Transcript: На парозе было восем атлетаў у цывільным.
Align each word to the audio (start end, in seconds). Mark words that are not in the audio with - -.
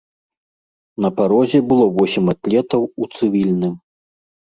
На 1.05 1.09
парозе 1.19 1.59
было 1.69 1.85
восем 1.99 2.25
атлетаў 2.35 2.81
у 3.01 3.13
цывільным. 3.15 3.73